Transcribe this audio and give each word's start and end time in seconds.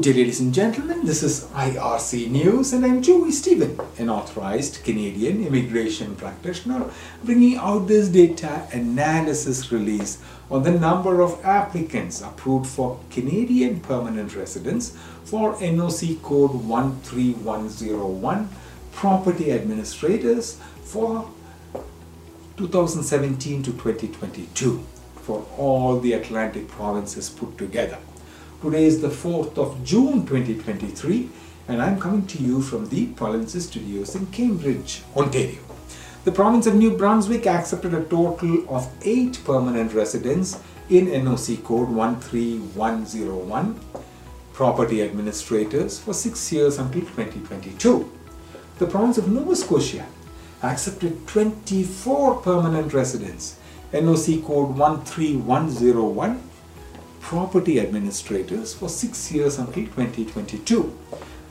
Good 0.00 0.16
ladies 0.16 0.40
and 0.40 0.54
gentlemen. 0.54 1.04
This 1.04 1.22
is 1.22 1.44
IRC 1.52 2.30
News, 2.30 2.72
and 2.72 2.86
I'm 2.86 3.02
Joy 3.02 3.28
Stephen, 3.28 3.78
an 3.98 4.08
authorized 4.08 4.82
Canadian 4.82 5.46
immigration 5.46 6.16
practitioner, 6.16 6.90
bringing 7.22 7.58
out 7.58 7.86
this 7.86 8.08
data 8.08 8.66
analysis 8.72 9.70
release 9.70 10.16
on 10.50 10.62
the 10.62 10.70
number 10.70 11.20
of 11.20 11.44
applicants 11.44 12.22
approved 12.22 12.66
for 12.66 12.98
Canadian 13.10 13.80
permanent 13.80 14.34
residence 14.34 14.96
for 15.24 15.56
NOC 15.56 16.22
code 16.22 16.52
13101 16.52 18.48
property 18.92 19.52
administrators 19.52 20.58
for 20.82 21.30
2017 22.56 23.62
to 23.64 23.72
2022 23.72 24.82
for 25.16 25.46
all 25.58 26.00
the 26.00 26.14
Atlantic 26.14 26.68
provinces 26.68 27.28
put 27.28 27.58
together. 27.58 27.98
Today 28.62 28.84
is 28.84 29.00
the 29.00 29.08
4th 29.08 29.56
of 29.56 29.82
June 29.84 30.26
2023 30.26 31.30
and 31.68 31.80
I'm 31.80 31.98
coming 31.98 32.26
to 32.26 32.42
you 32.42 32.60
from 32.60 32.90
the 32.90 33.06
Polinsys 33.06 33.62
Studios 33.62 34.14
in 34.14 34.26
Cambridge, 34.26 35.00
Ontario. 35.16 35.60
The 36.24 36.32
province 36.32 36.66
of 36.66 36.74
New 36.74 36.94
Brunswick 36.94 37.46
accepted 37.46 37.94
a 37.94 38.04
total 38.04 38.68
of 38.68 38.86
8 39.00 39.40
permanent 39.46 39.94
residents 39.94 40.60
in 40.90 41.06
NOC 41.06 41.64
code 41.64 41.88
13101 41.88 43.80
property 44.52 45.02
administrators 45.04 45.98
for 45.98 46.12
6 46.12 46.52
years 46.52 46.76
until 46.78 47.00
2022. 47.00 48.12
The 48.76 48.86
province 48.86 49.16
of 49.16 49.32
Nova 49.32 49.56
Scotia 49.56 50.04
accepted 50.62 51.26
24 51.26 52.42
permanent 52.42 52.92
residents 52.92 53.56
NOC 53.94 54.44
code 54.44 54.76
13101 54.76 56.49
property 57.20 57.78
administrators 57.78 58.74
for 58.74 58.88
six 58.88 59.30
years 59.30 59.58
until 59.58 59.84
2022. 59.84 60.98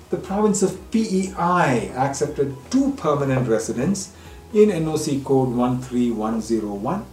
The 0.10 0.18
province 0.18 0.64
of 0.64 0.92
PEI 0.92 1.92
accepted 1.96 2.56
two 2.70 2.94
permanent 2.98 3.48
residents 3.48 4.14
in 4.54 4.70
NOC 4.70 5.24
code 5.24 5.50
13101 5.56 7.06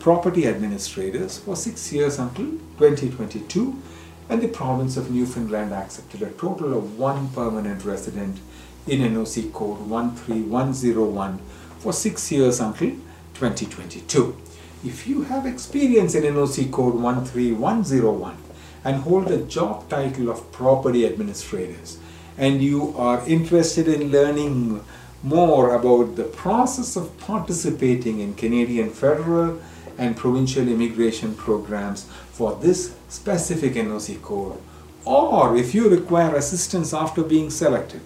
property 0.00 0.46
administrators 0.46 1.38
for 1.38 1.56
six 1.56 1.92
years 1.92 2.18
until 2.18 2.46
2022 2.78 3.80
and 4.28 4.42
the 4.42 4.48
province 4.48 4.96
of 4.96 5.10
Newfoundland 5.10 5.72
accepted 5.72 6.22
a 6.22 6.30
total 6.30 6.76
of 6.76 6.98
one 6.98 7.28
permanent 7.30 7.84
resident 7.84 8.38
in 8.86 9.00
NOC 9.00 9.52
code 9.52 9.78
13101 9.88 11.38
for 11.78 11.92
six 11.92 12.30
years 12.30 12.60
until 12.60 12.90
2022. 13.34 14.36
If 14.84 15.08
you 15.08 15.22
have 15.22 15.44
experience 15.44 16.14
in 16.14 16.22
NOC 16.22 16.70
code 16.70 16.94
13101 16.94 18.36
and 18.84 18.96
hold 19.02 19.28
a 19.28 19.42
job 19.42 19.88
title 19.88 20.30
of 20.30 20.52
property 20.52 21.04
administrators 21.04 21.98
and 22.36 22.62
you 22.62 22.94
are 22.96 23.26
interested 23.26 23.88
in 23.88 24.12
learning 24.12 24.84
more 25.24 25.74
about 25.74 26.14
the 26.14 26.22
process 26.22 26.94
of 26.94 27.18
participating 27.18 28.20
in 28.20 28.34
Canadian 28.34 28.90
federal 28.90 29.60
and 29.98 30.16
provincial 30.16 30.68
immigration 30.68 31.34
programs 31.34 32.04
for 32.30 32.54
this 32.54 32.94
specific 33.08 33.74
NOC 33.74 34.22
code 34.22 34.60
or 35.04 35.56
if 35.56 35.74
you 35.74 35.88
require 35.88 36.36
assistance 36.36 36.94
after 36.94 37.24
being 37.24 37.50
selected, 37.50 38.02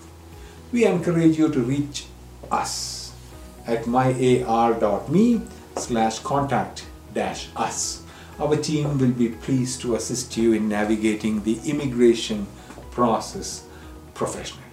we 0.72 0.86
encourage 0.86 1.36
you 1.36 1.50
to 1.50 1.60
reach 1.60 2.06
us 2.50 3.12
at 3.66 3.84
myar.me 3.84 5.42
slash 5.76 6.18
contact 6.20 6.86
dash 7.14 7.48
us. 7.56 8.02
Our 8.38 8.56
team 8.56 8.98
will 8.98 9.12
be 9.12 9.28
pleased 9.28 9.80
to 9.82 9.94
assist 9.94 10.36
you 10.36 10.52
in 10.52 10.68
navigating 10.68 11.42
the 11.42 11.60
immigration 11.64 12.46
process 12.90 13.64
professionally. 14.14 14.71